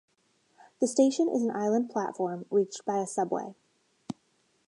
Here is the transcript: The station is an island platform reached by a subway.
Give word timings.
The 0.79 0.87
station 0.87 1.29
is 1.29 1.43
an 1.43 1.51
island 1.55 1.91
platform 1.91 2.47
reached 2.49 2.85
by 2.85 2.97
a 3.03 3.05
subway. 3.05 3.53